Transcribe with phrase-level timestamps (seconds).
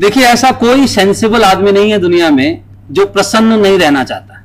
[0.00, 2.60] देखिए, ऐसा कोई सेंसिबल आदमी नहीं है दुनिया में
[2.90, 4.42] जो प्रसन्न नहीं रहना चाहता।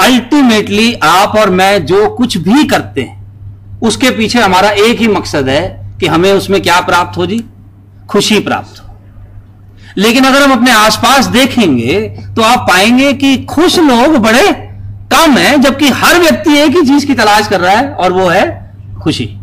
[0.00, 5.48] अल्टीमेटली आप और मैं जो कुछ भी करते हैं, उसके पीछे हमारा एक ही मकसद
[5.48, 7.44] है कि हमें उसमें क्या प्राप्त हो जी?
[8.08, 8.94] खुशी प्राप्त हो।
[9.96, 12.00] लेकिन अगर हम अपने आसपास देखेंगे
[12.36, 14.52] तो आप पाएँगे कि खुश लोग बड़े
[15.12, 18.28] कम हैं, जबकि हर व्यक्ति एक ही चीज़ की तलाश कर रहा है, और वो
[18.28, 19.39] है खुशी।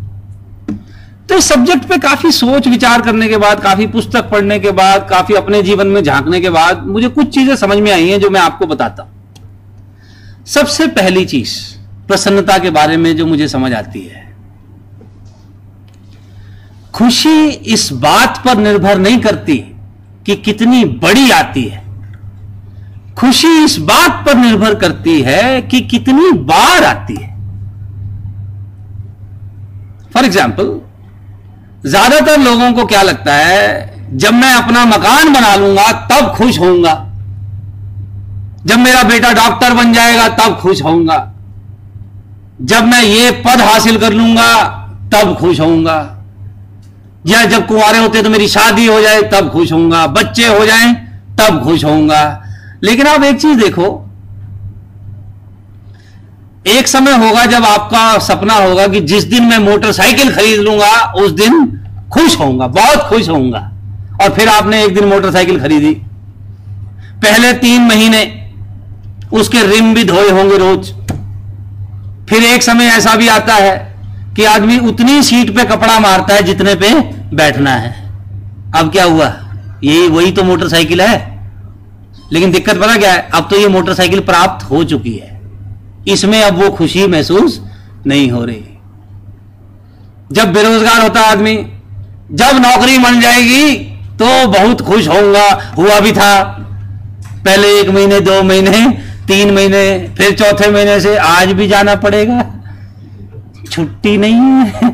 [1.30, 5.08] तो इस सब्जेक्ट पे काफ़ी सोच विचार करने के बाद, काफ़ी पुस्तक पढ़ने के बाद,
[5.10, 8.30] काफ़ी अपने जीवन में झांकने के बाद, मुझे कुछ चीज़ें समझ में आई हैं जो
[8.30, 9.12] मैं आपको बताता हूँ।
[10.46, 11.58] सबसे पहली चीज़,
[12.08, 14.26] प्रसन्नता के बारे में जो मुझे समझ आती है।
[16.94, 19.58] खुशी इस बात पर निर्भर नहीं करती
[20.26, 21.86] कि कितनी बड़ी आती है।
[23.18, 27.36] खुशी इस बात पर निर्भर करती है कि कितनी बार आती है।
[30.14, 30.80] फॉर एग्ज़ाम्पल
[31.88, 36.94] ज़्यादातर लोगों को क्या लगता है, जब मैं अपना मकान बना लूँगा, तब खुश होऊँगा।
[38.66, 41.18] जब मेरा बेटा डॉक्टर बन जाएगा, तब खुश होऊँगा।
[42.62, 44.64] जब मैं ये पद हासिल कर लूँगा,
[45.14, 46.14] तब खुश होऊँगा।
[47.28, 50.94] या जब कुंवारे होते तो मेरी शादी हो जाए, तब खुश होऊँगा। बच्चे हो जाएँ,
[51.40, 52.44] तब खुश होऊँगा।
[52.84, 54.04] लेकिन आप एक चीज़ देखो,
[56.68, 61.32] एक समय होगा जब आपका सपना होगा कि जिस दिन मैं मोटरसाइकिल खरीद लूँगा, उस
[61.32, 61.54] दिन
[62.14, 63.72] खुश होऊँगा, बहुत खुश होऊँगा।
[64.24, 65.94] और फिर आपने एक दिन मोटरसाइकिल खरीदी।
[67.22, 68.52] पहले तीन महीने
[69.34, 70.92] उसके रिम भी धोए होंगे रोज।
[72.30, 73.96] फिर एक समय ऐसा भी आता है
[74.36, 76.94] कि आदमी उतनी सीट पे कपड़ा मारता है जितने पे
[77.36, 78.10] बैठना है।
[78.76, 79.34] अब क्या हुआ?
[79.84, 81.38] ये वही तो मोटरसाइकिल है।
[82.32, 83.30] लेकिन दिक्कत पता क्या है?
[83.34, 85.42] अब तो ये मोटरसाइकिल प्राप्त हो चुकी है।
[86.08, 87.62] इसमें अब वो खुशी महसूस
[88.08, 88.64] नहीं हो रही।
[90.32, 91.56] जब बेरोजगार होता आदमी
[92.32, 93.74] जब नौकरी बन जाएगी
[94.20, 96.44] तो बहुत खुश होऊँगा। हुआ भी था।
[97.46, 98.88] पहले एक महीने, दो महीने,
[99.28, 102.44] तीन महीने, फिर चौथे महीने से आज भी जाना पड़ेगा।
[103.72, 104.90] छुट्टी नहीं है।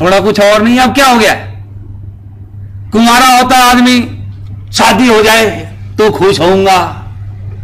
[0.00, 1.34] थोड़ा कुछ और नहीं, अब क्या हो गया?
[2.92, 4.00] कुमारा होता आदमी,
[4.72, 5.50] शादी हो जाए
[5.98, 6.78] तो खुश होऊँगा।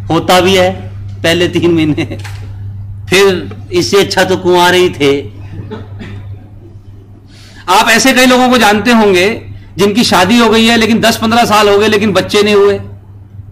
[0.09, 0.71] होता भी है,
[1.23, 2.17] पहले तीन महीने।
[3.09, 5.42] फिर इससे अच्छा तो कुंवारे ही थे।
[7.69, 9.41] आप ऐसे कई लोगों को जानते होंगे
[9.77, 12.79] जिनकी शादी हो गई है, लेकिन 10-15 साल हो गए, लेकिन बच्चे नहीं हुए।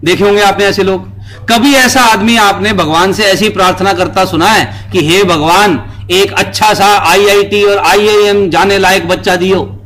[0.04, 1.12] देखे होंगे आपने ऐसे लोग।
[1.48, 6.32] कभी ऐसा आदमी आपने भगवान से ऐसी प्रार्थना करता सुना है कि, हे भगवान, एक
[6.32, 9.78] अच्छा सा आईआईटी और आईआईएम जाने लायक बच्चा दियो।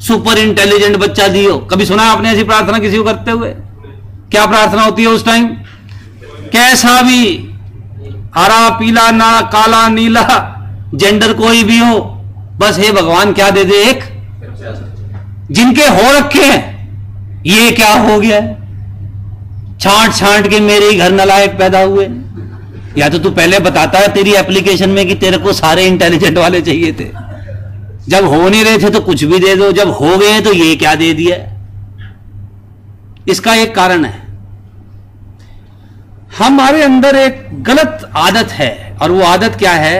[0.00, 3.50] सुपर इंटेलिजेंट बच्चा दियो। कभी सुना है आपने ऐसी प्रार्थना किसी को करते हुए?
[4.30, 5.46] क्या प्रार्थना होती है उस टाइम?
[6.52, 7.50] कैसा भी,
[8.34, 10.56] हरा, पीला, ना, काला, नीला,
[10.94, 12.16] जेंडर कोई भी हो
[12.60, 14.02] बस हे भगवान, क्या दे दे एक?
[15.50, 18.40] जिनके हो रखे हैं, ये क्या हो गया?
[19.80, 22.06] छांट छांट के मेरे ही घर नलायक पैदा हुए।
[22.98, 26.60] या तो तू पहले बताता है तेरी एप्लीकेशन में कि तेरे को सारे इंटेलिजेंट वाले
[26.60, 27.08] चाहिए थे।
[28.08, 30.74] जब हो नहीं रहे थे तो कुछ भी दे दो, जब हो गए तो ये
[30.76, 31.36] क्या दे दिया?
[33.28, 34.18] इसका एक कारण है।
[36.38, 39.98] हमारे अंदर एक गलत आदत है, और वो आदत क्या है?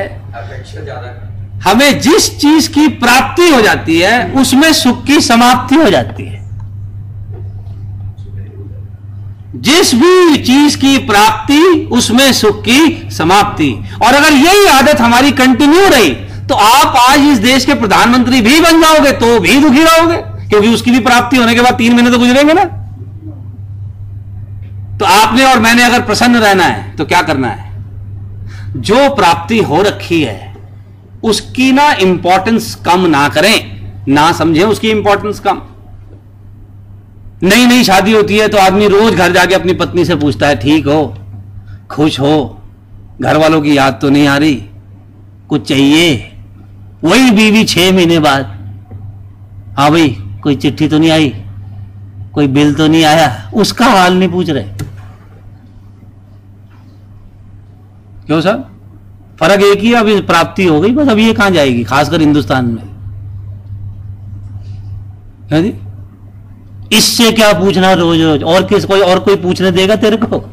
[1.60, 6.38] हमें जिस चीज़ की प्राप्ति हो जाती है, उसमें सुख की समाप्ति हो जाती है।
[9.58, 13.70] जिस भी चीज़ की प्राप्ति, उसमें सुख की समाप्ति।
[14.02, 16.10] और अगर यही आदत हमारी कंटिन्यू रही
[16.48, 20.16] तो आप आज इस देश के प्रधानमंत्री भी बन जाओगे तो भी दुखी रहोगे,
[20.48, 22.64] क्योंकि उसकी भी प्राप्ति होने के बाद तीन महीने तो गुजरेंगे ना।
[24.98, 27.68] तो आपने और मैंने अगर प्रसन्न रहना है तो क्या करना है?
[28.78, 30.49] जो प्राप्ति हो रखी है
[31.22, 35.60] उसकी ना इंपॉर्टेंस कम ना करें। ना समझें उसकी इंपॉर्टेंस कम।
[37.42, 40.56] नई नई शादी होती है तो आदमी रोज घर जाके अपनी पत्नी से पूछता है,
[40.56, 41.16] ठीक हो?
[41.90, 42.62] खुश हो?
[43.20, 44.54] घर वालों की याद तो नहीं आ रही?
[45.48, 46.32] कुछ चाहिए?
[47.04, 48.58] वही बीवी छह महीने बाद
[49.78, 50.08] हाँ भाई,
[50.42, 51.32] कोई चिट्ठी तो नहीं आई?
[52.34, 53.50] कोई बिल तो नहीं आया?
[53.54, 54.62] उसका हाल नहीं पूछ रहे।
[58.26, 58.69] क्यों सर?
[59.40, 62.82] फ़र्क एक ही अभी प्राप्ति हो गई, बस अभी ये कहाँ जाएगी, खासकर हिंदुस्तान में।
[66.92, 68.42] इससे क्या पूछना रोज रोज?
[68.42, 70.44] और किस, कोई और कोई पूछने देगा तेरे को?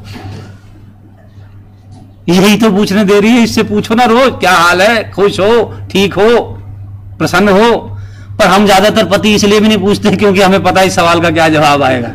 [2.30, 5.12] यही तो पूछने दे रही है, इससे पूछो ना रोज, क्या हाल है?
[5.12, 5.74] खुश हो?
[5.92, 6.40] ठीक हो?
[7.18, 7.72] प्रसन्न हो?
[8.40, 11.30] पर हम ज़्यादातर पति इसलिए भी नहीं पूछते क्योंकि हमें पता है इस सवाल का
[11.30, 12.10] क्या जवाब आएगा।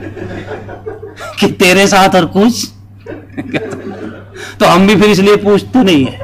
[1.41, 2.69] कि तेरे साथ और कुछ?
[4.61, 6.22] तो हम भी फिर इसलिए पूछते नहीं है।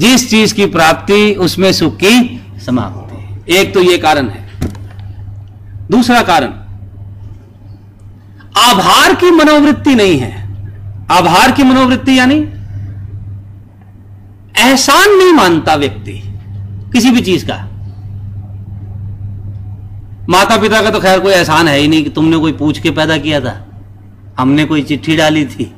[0.00, 4.48] जिस चीज़ की प्राप्ति उसमें सुख की समाप्ति। एक तो ये कारण है।
[5.90, 6.48] दूसरा कारण,
[8.56, 10.42] आभार की मनोवृत्ति नहीं है।
[11.10, 12.36] आभार की मनोवृत्ति यानी
[14.58, 16.22] एहसान नहीं मानता व्यक्ति
[16.92, 17.64] किसी भी चीज़ का।
[20.28, 22.90] माता पिता का तो खैर कोई एहसान है ही नहीं कि तुमने कोई पूछ के
[22.90, 23.66] पैदा किया था।
[24.38, 25.74] हमने कोई चिट्ठी डाली थी।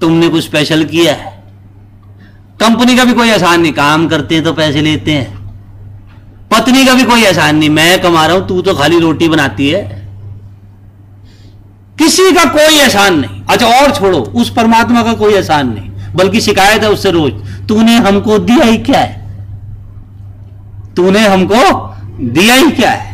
[0.00, 1.31] तुमने कुछ स्पेशल किया है।
[2.62, 5.40] कंपनी का भी कोई एहसान नहीं, काम करते हैं तो पैसे लेते हैं।
[6.50, 9.68] पत्नी का भी कोई एहसान नहीं, मैं कमा रहा हूँ, तू तो खाली रोटी बनाती
[9.68, 9.82] है।
[11.98, 16.40] किसी का कोई एहसान नहीं। अच्छा और छोड़ो, उस परमात्मा का कोई एहसान नहीं, बल्कि
[16.40, 17.32] शिकायत है उससे रोज,
[17.68, 19.20] तूने हमको दिया ही क्या है?
[20.96, 21.62] तूने हमको
[22.32, 23.10] दिया ही क्या है?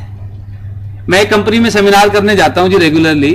[1.08, 3.32] मैं एक कंपनी में सेमिनार करने जाता हूँ जी रेगुलरली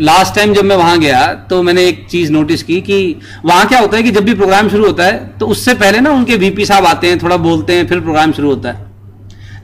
[0.00, 3.78] लास्ट टाइम जब मैं वहाँ गया तो मैंने एक चीज़ नोटिस की कि वहाँ क्या
[3.80, 6.64] होता है कि जब भी प्रोग्राम शुरू होता है तो उससे पहले ना उनके वीपी
[6.64, 8.86] साहब आते हैं, थोड़ा बोलते हैं, फिर प्रोग्राम शुरू होता है।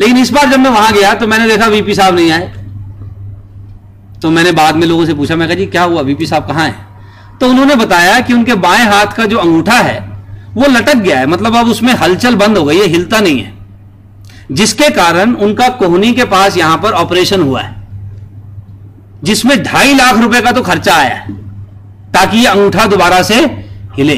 [0.01, 2.53] लेकिन इस बार जब मैं वहाँ गया तो मैंने देखा वीपी साहब नहीं आए।
[4.23, 6.01] तो मैंने बाद में लोगों से पूछा, मैं कहा, जी, क्या हुआ?
[6.01, 6.75] वीपी साहब कहाँ है?
[7.41, 9.99] तो उन्होंने बताया कि उनके बाएँ हाथ का जो अंगूठा है,
[10.55, 13.53] वो लटक गया है। मतलब अब उसमें हलचल बंद हो गई है, हिलता नहीं है।
[14.53, 17.82] जिसके कारण उनका कोहनी के पास यहाँ पर ऑपरेशन हुआ है।
[19.23, 21.33] जिसमें ढाई लाख रुपए का तो खर्चा आया है,
[22.13, 23.35] ताकि ये अंगूठा दोबारा से
[23.97, 24.17] हिले।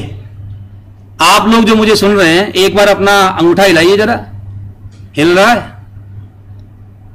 [1.23, 4.21] आप लोग जो मुझे सुन रहे हैं, एक बार अपना अंगूठा हिलाइए जरा।
[5.17, 5.73] हिल रहा है?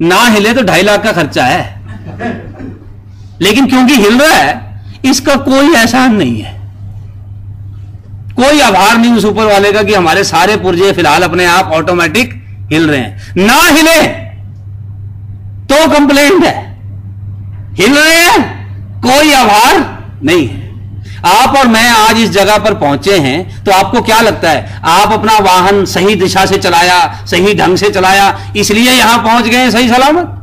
[0.02, 1.82] ना हिले तो ढाई लाख का खर्चा है।
[3.42, 6.58] लेकिन क्योंकि हिल रहा है, इसका कोई एहसान नहीं है।
[8.36, 12.34] कोई आभार नहीं उस ऊपर वाले का कि हमारे सारे पुर्जे फ़िलहाल अपने आप ऑटोमेटिक
[12.72, 14.02] हिल रहे हैं। ना हिले
[15.66, 16.69] तो कंप्लेंट है।
[17.80, 19.02] हिल रहे हैं?
[19.02, 19.78] कोई आभार
[20.24, 20.68] नहीं है।
[21.28, 24.82] आप और मैं आज इस जगह पर पहुँचे हैं तो आपको क्या लगता है?
[24.86, 29.70] आप अपना वाहन सही दिशा से चलाया, सही ढंग से चलाया, इसलिए यहाँ पहुँच गए
[29.72, 30.36] सही सलामत?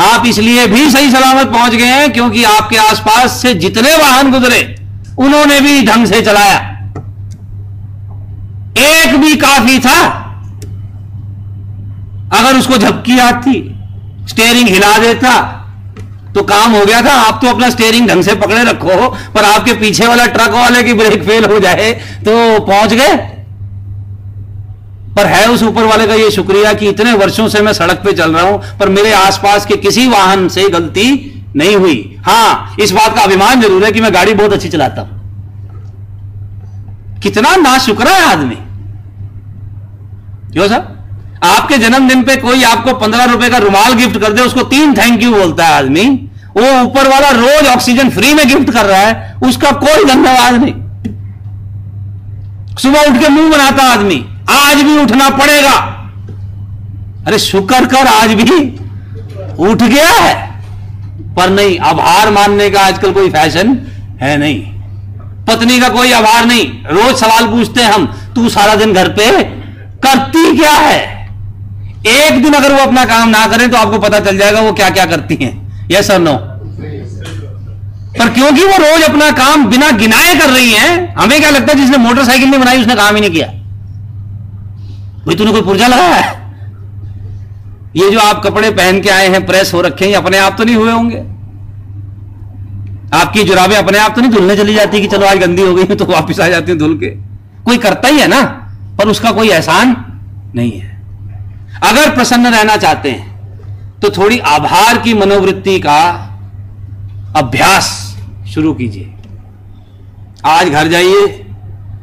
[0.00, 4.62] आप इसलिए भी सही सलामत पहुँच गए हैं क्योंकि आपके आसपास से जितने वाहन गुजरे,
[5.18, 6.58] उन्होंने भी ढंग से चलाया।
[8.78, 10.00] एक भी काफ़ी था।
[12.32, 13.58] अगर उसको झपकी आती
[14.28, 15.40] स्टेयरिंग हिला देता।
[16.34, 19.72] तो काम हो गया था, आप तो अपना स्टेयरिंग ढंग से पकड़े रखो, पर आपके
[19.80, 21.92] पीछे वाला ट्रक वाले की ब्रेक फेल हो जाए
[22.24, 23.16] तो पहुँच गए।
[25.16, 28.12] पर है उस ऊपर वाले का ये शुक्रिया कि इतने वर्षों से मैं सड़क पे
[28.12, 31.08] चल रहा हूँ, पर मेरे आसपास के किसी वाहन से गलती
[31.56, 35.02] नहीं हुई। हाँ, इस बात का अभिमान ज़रूर है कि मैं गाड़ी बहुत अच्छी चलाता
[35.02, 35.20] हूँ।
[37.22, 38.56] कितना ना शुक्र है आदमी।
[40.52, 40.91] क्यों सर?
[41.44, 45.22] आपके जन्मदिन पे कोई आपको पंद्रह रुपए का रुमाल गिफ्ट कर दे, उसको तीन थैंक
[45.22, 46.04] यू बोलता है आदमी।
[46.56, 50.74] वो ऊपर वाला रोज ऑक्सीजन फ्री में गिफ्ट कर रहा है, उसका कोई धन्यवाद नहीं।
[52.76, 55.74] सुबह उठ के मुँह बनाता आदमी, आज भी उठना पड़ेगा।
[57.26, 58.78] अरे शुक्र कर, आज भी
[59.58, 60.34] उठ गया है।
[61.36, 63.78] पर नहीं, आभार मानने का आजकल कोई फ़ैशन
[64.22, 64.62] है नहीं।
[65.46, 69.42] पत्नी का कोई आभार नहीं। रोज सवाल पूछते हैं हम, तू सारा दिन घर पे?
[70.04, 71.21] करती क्या है?
[72.08, 74.88] एक दिन अगर वो अपना काम ना करें तो आपको पता चल जाएगा वो क्या
[74.90, 76.34] क्या करती हैं। यस और नो
[78.14, 81.78] पर क्योंकि वो रोज अपना काम बिना गिनाए कर रही हैं, हमें क्या लगता है
[81.78, 83.46] जिसने मोटरसाइकिल नहीं बनाई उसने काम ही नहीं किया?
[85.26, 86.40] भाई तूने कोई पुर्जा लगाया है?
[87.96, 90.64] ये जो आप कपड़े पहन के आए हैं, प्रेस हो रखे हैं अपने आप तो
[90.64, 91.22] नहीं हुए होंगे।
[93.14, 95.84] आपकी जुराबे अपने आप तो नहीं धुलने चली जाती कि चलो आज गंदी हो गई
[95.84, 97.10] तो वापस आ जाती हैं धुल के।
[97.64, 98.42] कोई करता ही है ना,
[98.98, 99.96] पर उसका कोई एहसान
[100.54, 100.91] नहीं है।
[101.82, 106.00] अगर प्रसन्न रहना चाहते हैं तो थोड़ी आभार की मनोवृत्ति का
[107.36, 107.88] अभ्यास
[108.48, 109.12] शुरू कीजिए।
[110.44, 111.46] आज घर जाइए,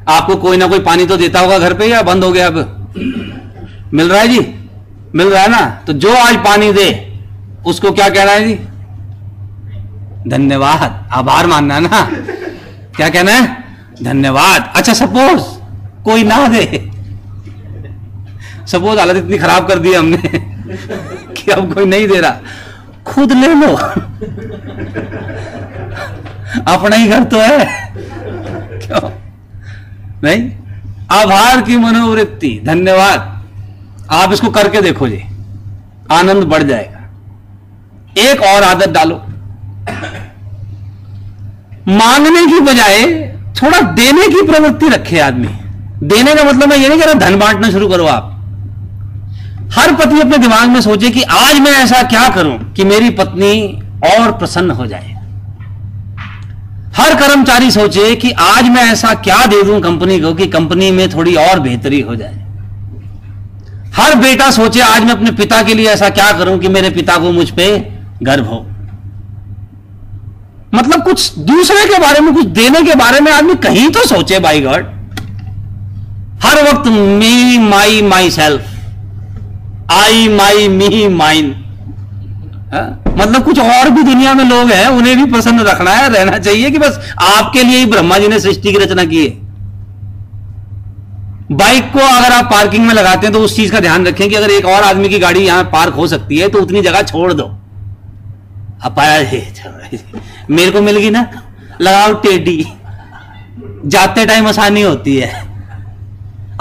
[0.07, 2.57] आपको कोई ना कोई पानी तो देता होगा घर पे या बंद हो गया अब?
[3.93, 4.39] मिल रहा है जी?
[5.15, 5.61] मिल रहा है ना?
[5.87, 6.87] तो जो आज पानी दे,
[7.65, 8.55] उसको क्या कहना है जी?
[10.29, 12.01] धन्यवाद। आभार मानना है ना?
[12.95, 13.57] क्या कहना है?
[14.03, 15.43] धन्यवाद। अच्छा सपोज़
[16.03, 16.91] कोई ना दे।
[18.71, 20.17] सपोज़ हालत इतनी खराब कर दी हमने
[21.33, 22.37] कि अब कोई नहीं दे रहा।
[23.05, 23.67] खुद ले लो।
[26.73, 27.93] अपना ही घर तो है।
[28.85, 29.09] क्यों?
[30.23, 30.51] नहीं?
[31.11, 33.45] आभार की मनोवृत्ति, धन्यवाद।
[34.11, 35.23] आप इसको करके देखो जी।
[36.11, 36.99] आनंद बढ़ जाएगा।
[38.17, 39.15] एक और आदत डालो।
[41.87, 43.05] मांगने की बजाय
[43.63, 45.47] थोड़ा देने की प्रवृत्ति रखे आदमी।
[46.07, 48.38] देने का मतलब मैं ये नहीं कह रहा, धन बांटना शुरू करो आप।
[49.73, 53.81] हर पति अपने दिमाग में सोचे कि आज मैं ऐसा क्या करूँ कि मेरी पत्नी
[54.05, 55.15] और प्रसन्न हो जाए।
[56.97, 61.09] हर कर्मचारी सोचे कि आज मैं ऐसा क्या दे दूँ कंपनी को कि कंपनी में
[61.09, 62.35] थोड़ी और बेहतरी हो जाए।
[63.95, 67.17] हर बेटा सोचे आज मैं अपने पिता के लिए ऐसा क्या करूँ कि मेरे पिता
[67.17, 68.65] को मुझ पर गर्व हो।
[70.73, 74.39] मतलब कुछ दूसरे के बारे में, कुछ देने के बारे में आदमी कहीं तो सोचे,
[74.39, 74.85] बाई गॉड।
[76.43, 78.78] हर वक्त मी, माई my self.
[79.91, 81.55] I, my, me, mine.
[83.17, 86.69] मतलब कुछ और भी दुनिया में लोग हैं, उन्हें भी प्रसन्न रखना है, रहना चाहिए
[86.71, 89.49] कि बस आपके लिए ही ब्रह्मा जी ने सृष्टि की रचना की है।
[91.51, 94.35] बाइक को अगर आप पार्किंग में लगाते हैं तो उस चीज़ का ध्यान रखें कि
[94.35, 97.33] अगर एक और आदमी की गाड़ी यहाँ पार्क हो सकती है तो उतनी जगह छोड़
[97.33, 97.43] दो।
[98.83, 98.99] अब
[100.49, 101.25] मेरे को मिल गई ना?
[101.81, 102.65] लगाओ टेडी।
[103.85, 105.48] जाते टाइम आसानी होती है।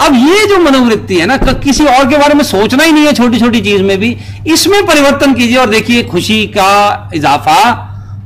[0.00, 3.12] अब ये जो मनोवृत्ति है ना किसी और के बारे में सोचना ही नहीं है
[3.12, 7.61] छोटी छोटी चीज़ में भी। इसमें परिवर्तन कीजिए और देखिए, खुशी का इजाफा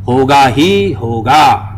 [0.09, 1.72] होगा ही होगा।